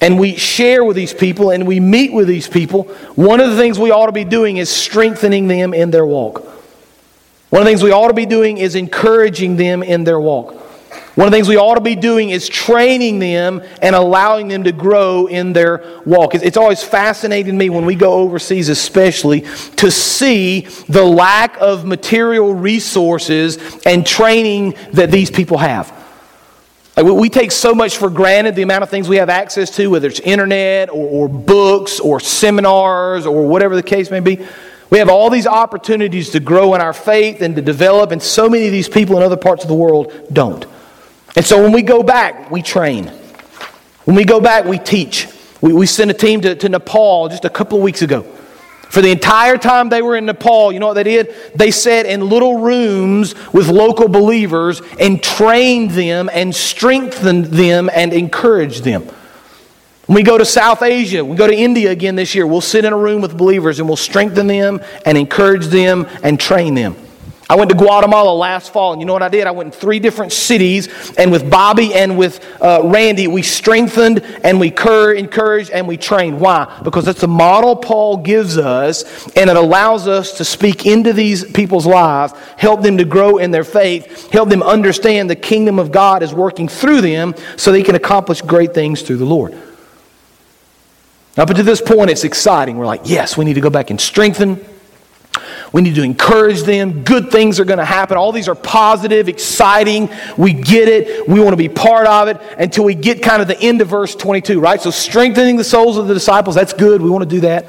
[0.00, 3.56] and we share with these people and we meet with these people, one of the
[3.56, 6.44] things we ought to be doing is strengthening them in their walk.
[7.48, 10.65] One of the things we ought to be doing is encouraging them in their walk.
[11.16, 14.64] One of the things we ought to be doing is training them and allowing them
[14.64, 16.34] to grow in their walk.
[16.34, 19.40] It's always fascinated me when we go overseas, especially,
[19.76, 25.90] to see the lack of material resources and training that these people have.
[26.98, 29.88] Like we take so much for granted the amount of things we have access to,
[29.88, 34.46] whether it's internet or, or books or seminars or whatever the case may be.
[34.90, 38.48] We have all these opportunities to grow in our faith and to develop, and so
[38.48, 40.66] many of these people in other parts of the world don't.
[41.36, 43.12] And so when we go back, we train.
[44.04, 45.28] When we go back, we teach.
[45.60, 48.22] We, we sent a team to, to Nepal just a couple of weeks ago.
[48.88, 51.34] For the entire time they were in Nepal, you know what they did?
[51.54, 58.12] They sat in little rooms with local believers and trained them and strengthened them and
[58.12, 59.02] encouraged them.
[60.06, 62.84] When we go to South Asia, we go to India again this year, we'll sit
[62.84, 66.96] in a room with believers and we'll strengthen them and encourage them and train them.
[67.48, 69.46] I went to Guatemala last fall, and you know what I did?
[69.46, 74.20] I went in three different cities, and with Bobby and with uh, Randy, we strengthened
[74.42, 76.40] and we cur- encouraged and we trained.
[76.40, 76.80] Why?
[76.82, 81.44] Because that's the model Paul gives us, and it allows us to speak into these
[81.52, 85.92] people's lives, help them to grow in their faith, help them understand the kingdom of
[85.92, 89.54] God is working through them so they can accomplish great things through the Lord.
[91.36, 92.76] Up until this point, it's exciting.
[92.76, 94.64] We're like, yes, we need to go back and strengthen
[95.72, 97.02] We need to encourage them.
[97.02, 98.16] Good things are going to happen.
[98.16, 100.08] All these are positive, exciting.
[100.36, 101.28] We get it.
[101.28, 103.88] We want to be part of it until we get kind of the end of
[103.88, 104.80] verse 22, right?
[104.80, 107.02] So, strengthening the souls of the disciples, that's good.
[107.02, 107.66] We want to do that.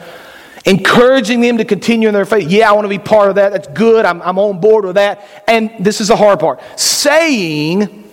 [0.66, 2.50] Encouraging them to continue in their faith.
[2.50, 3.54] Yeah, I want to be part of that.
[3.54, 4.06] That's good.
[4.06, 5.26] I'm, I'm on board with that.
[5.48, 8.04] And this is the hard part saying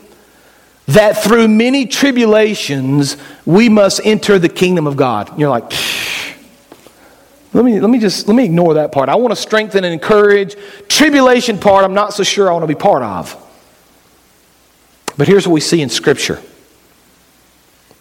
[0.86, 3.16] that through many tribulations
[3.46, 5.38] we must enter the kingdom of God.
[5.38, 5.72] You're like,
[7.54, 9.08] let me, let me just let me ignore that part.
[9.08, 10.56] I want to strengthen and encourage.
[10.88, 13.40] Tribulation part, I'm not so sure I want to be part of.
[15.16, 16.42] But here's what we see in Scripture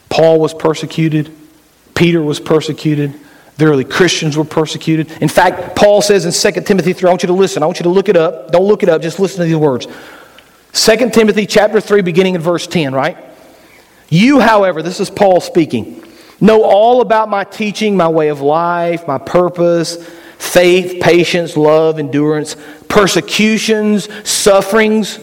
[0.10, 1.32] Paul was persecuted,
[1.96, 3.14] Peter was persecuted,
[3.58, 5.12] the early Christians were persecuted.
[5.22, 7.62] In fact, Paul says in 2 Timothy 3, I want you to listen.
[7.62, 8.52] I want you to look it up.
[8.52, 9.88] Don't look it up, just listen to these words.
[10.74, 13.16] 2 Timothy chapter 3, beginning in verse 10, right?
[14.10, 16.04] You, however, this is Paul speaking,
[16.44, 22.56] know all about my teaching, my way of life, my purpose, faith, patience, love, endurance,
[22.88, 25.20] persecutions, sufferings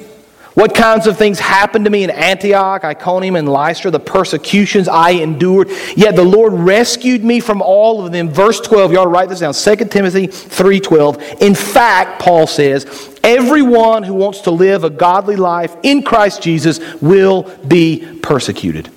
[0.55, 5.11] what kinds of things happened to me in Antioch, Iconium, and Lystra, the persecutions I
[5.11, 5.69] endured.
[5.97, 8.29] Yet the Lord rescued me from all of them.
[8.29, 9.55] Verse 12, you ought to write this down.
[9.55, 11.41] 2 Timothy 3.12.
[11.41, 16.81] In fact, Paul says, everyone who wants to live a godly life in Christ Jesus
[17.01, 18.91] will be persecuted.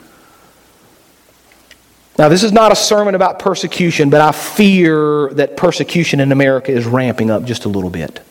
[2.17, 6.71] Now, this is not a sermon about persecution, but I fear that persecution in America
[6.71, 8.21] is ramping up just a little bit.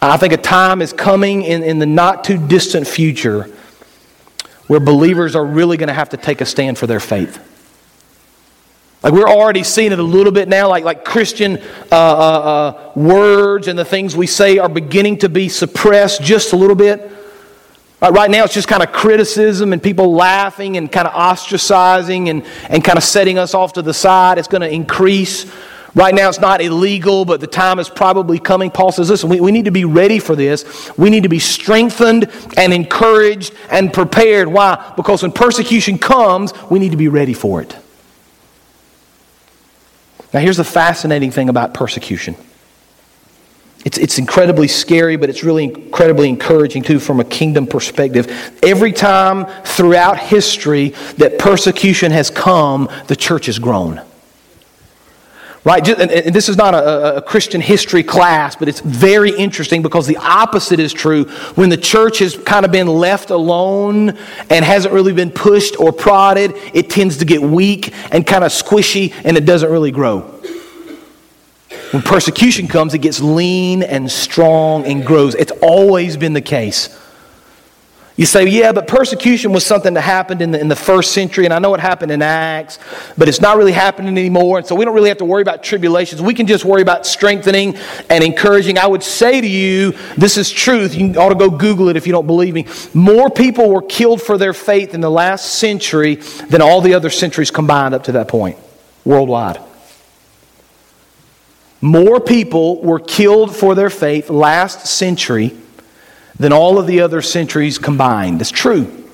[0.00, 3.50] I think a time is coming in, in the not too distant future
[4.68, 7.42] where believers are really going to have to take a stand for their faith.
[9.02, 12.92] Like we're already seeing it a little bit now, like, like Christian uh, uh, uh,
[12.96, 17.10] words and the things we say are beginning to be suppressed just a little bit.
[18.00, 22.44] Right, now, it's just kind of criticism and people laughing and kind of ostracizing and,
[22.68, 24.38] and kind of setting us off to the side.
[24.38, 25.50] It's going to increase.
[25.94, 28.70] Right now, it's not illegal, but the time is probably coming.
[28.70, 30.90] Paul says, listen, we, we need to be ready for this.
[30.98, 34.48] We need to be strengthened and encouraged and prepared.
[34.48, 34.92] Why?
[34.94, 37.74] Because when persecution comes, we need to be ready for it.
[40.34, 42.36] Now, here's the fascinating thing about persecution.
[43.86, 48.26] It's, it's incredibly scary, but it's really incredibly encouraging too from a kingdom perspective.
[48.60, 54.02] Every time throughout history that persecution has come, the church has grown.
[55.62, 55.88] Right?
[55.88, 60.16] And this is not a, a, Christian history class, but it's very interesting because the
[60.16, 61.24] opposite is true.
[61.54, 64.18] When the church has kind of been left alone
[64.50, 68.50] and hasn't really been pushed or prodded, it tends to get weak and kind of
[68.50, 70.40] squishy and it doesn't really grow.
[71.92, 75.34] When persecution comes, it gets lean and strong and grows.
[75.34, 76.96] It's always been the case.
[78.16, 81.44] You say, yeah, but persecution was something that happened in the, in the first century,
[81.44, 82.78] and I know it happened in Acts,
[83.18, 85.62] but it's not really happening anymore, and so we don't really have to worry about
[85.62, 86.22] tribulations.
[86.22, 87.76] We can just worry about strengthening
[88.08, 88.78] and encouraging.
[88.78, 90.94] I would say to you, this is truth.
[90.94, 92.66] You ought to go Google it if you don't believe me.
[92.94, 97.10] More people were killed for their faith in the last century than all the other
[97.10, 98.56] centuries combined up to that point,
[99.04, 99.60] worldwide.
[101.80, 105.56] More people were killed for their faith last century
[106.38, 108.40] than all of the other centuries combined.
[108.40, 109.04] That's true.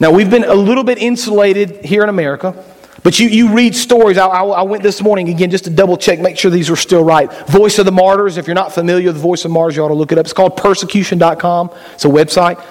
[0.00, 2.64] Now, we've been a little bit insulated here in America,
[3.02, 4.16] but you, you read stories.
[4.16, 6.76] I, I, I, went this morning again just to double check, make sure these were
[6.76, 7.32] still right.
[7.48, 9.88] Voice of the Martyrs, if you're not familiar with the Voice of Martyrs, you ought
[9.88, 10.26] to look it up.
[10.26, 12.64] It's called persecution.com, it's a website.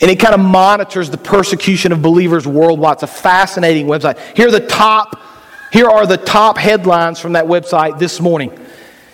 [0.00, 2.94] And it kind of monitors the persecution of believers worldwide.
[2.94, 4.18] It's a fascinating website.
[4.36, 5.20] Here are the top,
[5.74, 8.56] here are the top headlines from that website this morning.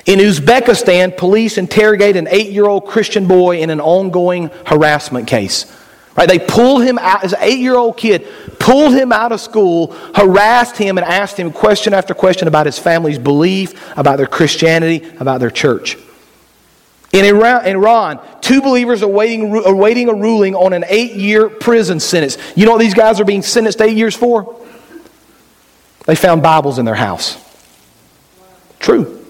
[0.04, 5.74] In Uzbekistan, police interrogate an eight year old Christian boy in an ongoing harassment case.
[6.18, 6.28] Right?
[6.28, 9.92] They pulled him out, as an eight year old kid, pulled him out of school,
[10.14, 15.10] harassed him, and asked him question after question about his family's belief, about their Christianity,
[15.18, 15.96] about their church.
[17.14, 22.00] In Iran, two believers are waiting, are waiting a ruling on an eight year prison
[22.00, 22.36] sentence.
[22.54, 24.60] You know what these guys are being sentenced eight years for?
[26.06, 27.36] They found Bibles in their house.
[28.78, 29.24] True.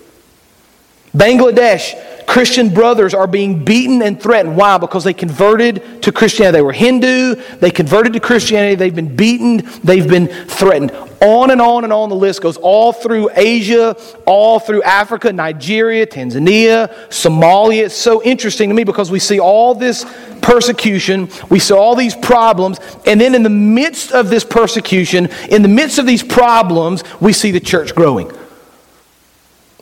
[1.16, 1.94] Bangladesh,
[2.26, 4.56] Christian brothers are being beaten and threatened.
[4.56, 4.78] Why?
[4.78, 6.58] Because they converted to Christianity.
[6.58, 10.92] They were Hindu, they converted to Christianity, they've been beaten, they've been threatened.
[11.22, 16.06] On and on and on the list goes all through Asia, all through Africa, Nigeria,
[16.06, 17.84] Tanzania, Somalia.
[17.84, 20.06] It's so interesting to me because we see all this
[20.40, 25.62] persecution, we see all these problems, and then in the midst of this persecution, in
[25.62, 28.32] the midst of these problems, we see the church growing.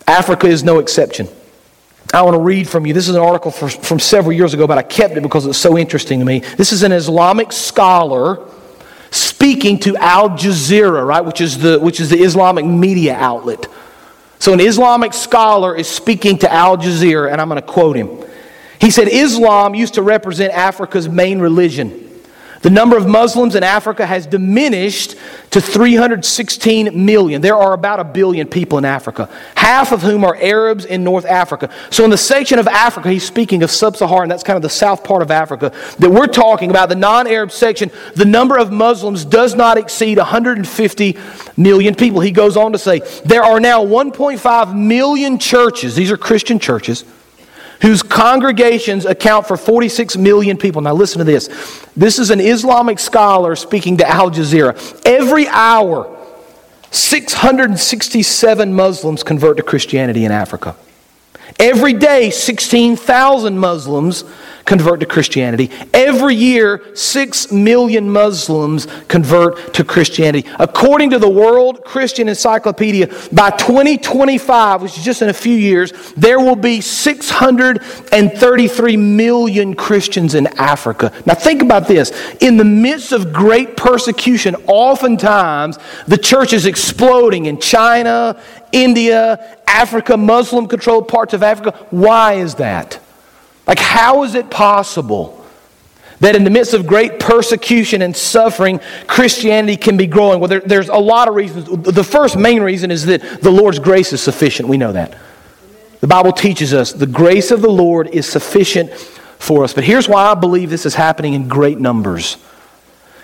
[0.08, 1.28] Africa is no exception.
[2.12, 2.94] I want to read from you.
[2.94, 5.58] This is an article for, from several years ago, but I kept it because it's
[5.58, 6.40] so interesting to me.
[6.40, 8.46] This is an Islamic scholar
[9.10, 13.66] speaking to Al Jazeera, right, which is the, which is the Islamic media outlet.
[14.38, 18.08] So, an Islamic scholar is speaking to Al Jazeera, and I'm going to quote him.
[18.80, 22.07] He said Islam used to represent Africa's main religion.
[22.60, 25.14] The number of Muslims in Africa has diminished
[25.50, 27.40] to 316 million.
[27.40, 31.24] There are about a billion people in Africa, half of whom are Arabs in North
[31.24, 31.70] Africa.
[31.90, 34.68] So, in the section of Africa, he's speaking of sub Saharan, that's kind of the
[34.68, 38.72] south part of Africa, that we're talking about, the non Arab section, the number of
[38.72, 41.16] Muslims does not exceed 150
[41.56, 42.20] million people.
[42.20, 47.04] He goes on to say, there are now 1.5 million churches, these are Christian churches
[47.80, 50.82] whose congregations account for 46 million people.
[50.82, 51.48] Now, listen to this.
[51.96, 55.02] This is an Islamic scholar speaking to Al Jazeera.
[55.06, 56.14] Every hour,
[56.90, 60.74] 667 Muslims convert to Christianity in Africa.
[61.58, 64.24] Every day, 16,000 Muslims
[64.68, 65.70] convert to Christianity.
[65.94, 70.46] Every year, 6 million Muslims convert to Christianity.
[70.58, 75.94] According to the World Christian Encyclopedia, by 2025, which is just in a few years,
[76.18, 81.14] there will be 633 million Christians in Africa.
[81.24, 82.12] Now, think about this.
[82.40, 88.38] In the midst of great persecution, oftentimes the church is exploding in China,
[88.72, 91.86] India, Africa, Muslim controlled parts of Africa.
[91.88, 93.00] Why is that?
[93.68, 95.44] Like, how is it possible
[96.20, 100.40] that in the midst of great persecution and suffering, Christianity can be growing?
[100.40, 101.66] Well, there, there's a lot of reasons.
[101.84, 104.68] The first main reason is that the Lord's grace is sufficient.
[104.68, 105.16] We know that.
[106.00, 108.90] The Bible teaches us the grace of the Lord is sufficient
[109.38, 109.74] for us.
[109.74, 112.38] But here's why I believe this is happening in great numbers.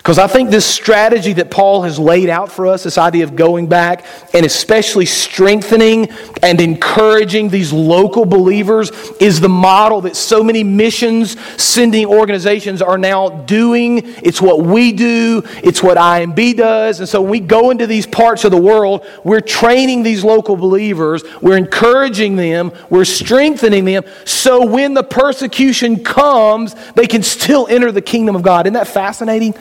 [0.05, 3.35] Because I think this strategy that Paul has laid out for us, this idea of
[3.35, 6.11] going back and especially strengthening
[6.43, 12.99] and encouraging these local believers, is the model that so many missions sending organizations are
[12.99, 14.03] now doing.
[14.21, 16.99] It's what we do, it's what IMB does.
[16.99, 20.55] And so when we go into these parts of the world, we're training these local
[20.55, 27.65] believers, we're encouraging them, we're strengthening them, so when the persecution comes, they can still
[27.71, 28.67] enter the kingdom of God.
[28.67, 29.55] Isn't that fascinating?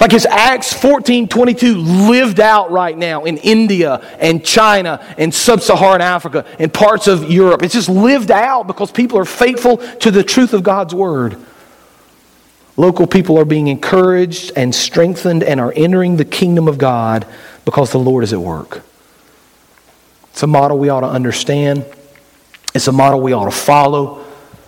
[0.00, 5.60] Like his Acts 14 22 lived out right now in India and China and sub
[5.60, 7.62] Saharan Africa and parts of Europe.
[7.62, 11.36] It's just lived out because people are faithful to the truth of God's word.
[12.76, 17.26] Local people are being encouraged and strengthened and are entering the kingdom of God
[17.64, 18.82] because the Lord is at work.
[20.30, 21.84] It's a model we ought to understand,
[22.72, 24.17] it's a model we ought to follow.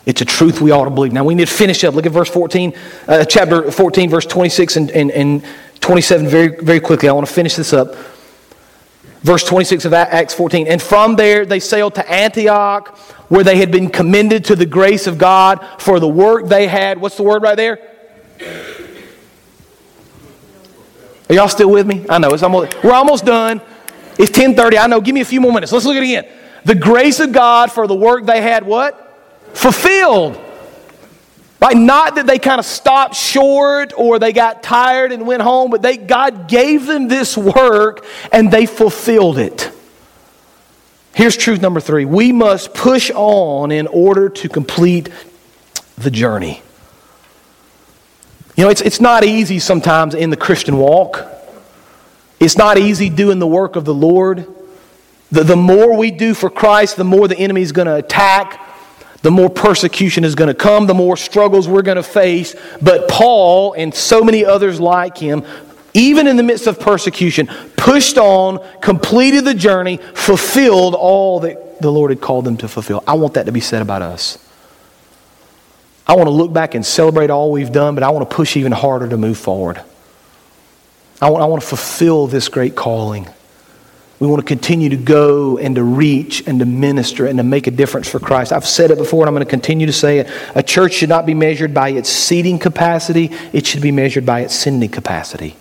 [0.07, 1.13] It's a truth we ought to believe.
[1.13, 1.95] Now we need to finish up.
[1.95, 2.75] Look at verse 14,
[3.07, 5.45] uh, chapter 14, verse 26 and, and, and
[5.81, 7.09] 27 very, very quickly.
[7.09, 7.95] I want to finish this up.
[9.23, 10.67] Verse 26 of Acts 14.
[10.67, 12.97] And from there they sailed to Antioch,
[13.29, 16.99] where they had been commended to the grace of God for the work they had.
[16.99, 17.79] What's the word right there?
[21.29, 22.07] Are y'all still with me?
[22.09, 23.61] I know it's almost we're almost done.
[24.19, 24.79] It's 10:30.
[24.79, 25.01] I know.
[25.01, 25.71] Give me a few more minutes.
[25.71, 26.27] Let's look at it again.
[26.65, 29.10] The grace of God for the work they had what?
[29.55, 30.41] Fulfilled.
[31.61, 31.77] Right?
[31.77, 35.83] Not that they kind of stopped short or they got tired and went home, but
[35.83, 39.71] they, God gave them this work and they fulfilled it.
[41.13, 45.11] Here's truth number three we must push on in order to complete
[45.99, 46.63] the journey.
[48.57, 51.27] You know, it's, it's not easy sometimes in the Christian walk.
[52.39, 54.47] It's not easy doing the work of the Lord.
[55.31, 58.61] The, the more we do for Christ, the more the enemy is going to attack
[59.23, 62.55] the more persecution is going to come, the more struggles we're going to face.
[62.81, 65.45] But Paul and so many others like him,
[65.93, 67.47] even in the midst of persecution,
[67.77, 73.03] pushed on, completed the journey, fulfilled all that the Lord had called them to fulfill.
[73.07, 74.39] I want that to be said about us.
[76.07, 78.57] I want to look back and celebrate all we've done, but I want to push
[78.57, 79.81] even harder to move forward.
[81.21, 83.29] I want, I want to fulfill this great calling.
[84.21, 87.67] We want to continue to go and to reach and to minister and to make
[87.67, 88.53] a difference for Christ.
[88.53, 90.31] I've said it before and I'm going to continue to say it.
[90.55, 94.41] A church should not be measured by its seating capacity, it should be measured by
[94.41, 95.57] its sending capacity.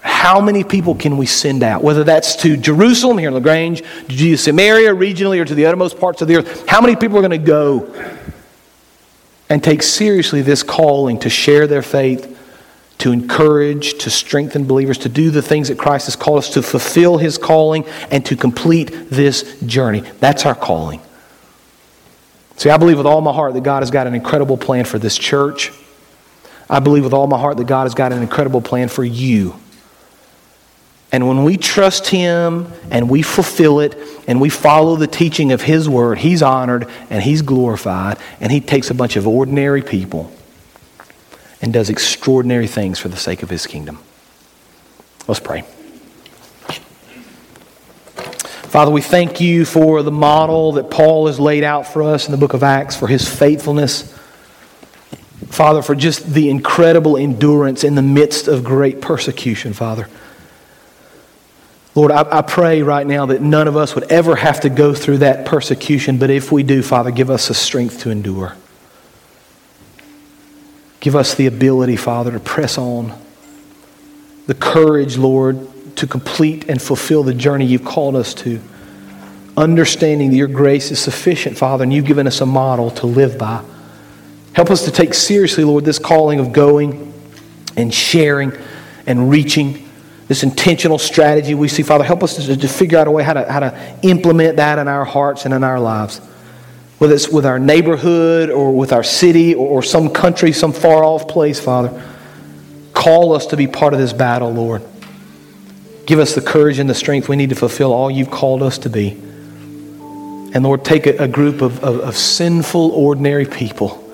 [0.00, 1.84] How many people can we send out?
[1.84, 6.22] Whether that's to Jerusalem, here in LaGrange, to Samaria, regionally, or to the uttermost parts
[6.22, 6.68] of the earth.
[6.68, 7.94] How many people are going to go
[9.48, 12.37] and take seriously this calling to share their faith
[12.98, 16.62] to encourage, to strengthen believers, to do the things that Christ has called us to
[16.62, 20.00] fulfill his calling and to complete this journey.
[20.20, 21.00] That's our calling.
[22.56, 24.98] See, I believe with all my heart that God has got an incredible plan for
[24.98, 25.72] this church.
[26.68, 29.54] I believe with all my heart that God has got an incredible plan for you.
[31.12, 33.96] And when we trust Him and we fulfill it
[34.26, 38.60] and we follow the teaching of His Word, He's honored and He's glorified, and He
[38.60, 40.32] takes a bunch of ordinary people
[41.60, 43.98] and does extraordinary things for the sake of his kingdom.
[45.26, 45.64] Let's pray.
[48.68, 52.32] Father, we thank you for the model that Paul has laid out for us in
[52.32, 54.14] the book of Acts, for his faithfulness.
[55.46, 60.06] Father, for just the incredible endurance in the midst of great persecution, Father.
[61.94, 64.94] Lord, I, I, pray right now that none of us would ever have to go
[64.94, 68.54] through that persecution, but if we do, Father, give us the strength to endure.
[71.00, 73.18] Give us the ability, Father, to press on.
[74.46, 78.60] The courage, Lord, to complete and fulfill the journey you've called us to.
[79.56, 83.38] Understanding that your grace is sufficient, Father, and you've given us a model to live
[83.38, 83.64] by.
[84.52, 87.12] Help us to take seriously, Lord, this calling of going
[87.76, 88.52] and sharing
[89.06, 89.88] and reaching,
[90.26, 92.04] this intentional strategy we see, Father.
[92.04, 94.88] Help us to, to figure out a way how to, how to implement that in
[94.88, 96.20] our hearts and in our lives.
[96.98, 101.28] Whether it's with our neighborhood or with our city or, some country, some far off
[101.28, 102.04] place, Father.
[102.92, 104.82] Call us to be part of this battle, Lord.
[106.06, 108.78] Give us the courage and the strength we need to fulfill all you've called us
[108.78, 109.10] to be.
[109.10, 114.04] And Lord, take a, a group of, of, of sinful, ordinary people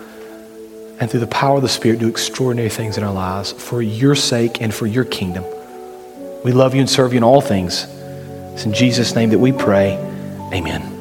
[1.00, 4.14] and through the power of the Spirit do extraordinary things in our lives for your
[4.14, 5.44] sake and for your kingdom.
[6.44, 7.86] We love you and serve you in all things.
[8.54, 9.96] It's in Jesus' name that we pray.
[10.52, 10.93] Amen.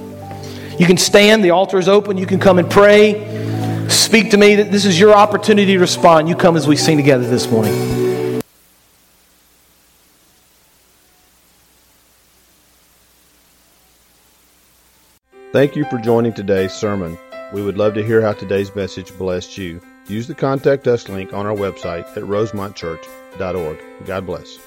[0.79, 3.87] You can stand, the altar is open, you can come and pray.
[3.89, 6.27] Speak to me this is your opportunity to respond.
[6.27, 7.73] You come as we sing together this morning.
[15.51, 17.15] Thank you for joining today's sermon.
[17.53, 19.79] We would love to hear how today's message blessed you.
[20.07, 23.79] Use the Contact Us link on our website at rosemontchurch.org.
[24.07, 24.57] God bless.